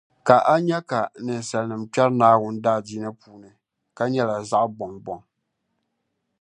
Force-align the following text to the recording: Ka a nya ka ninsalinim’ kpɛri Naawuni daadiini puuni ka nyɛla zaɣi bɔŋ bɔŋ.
Ka 0.27 0.35
a 0.53 0.55
nya 0.67 0.79
ka 0.89 0.99
ninsalinim’ 1.25 1.83
kpɛri 1.93 2.13
Naawuni 2.19 2.59
daadiini 2.65 3.09
puuni 3.19 3.49
ka 3.95 4.03
nyɛla 4.13 4.35
zaɣi 4.49 4.67
bɔŋ 4.77 4.91
bɔŋ. 5.05 5.19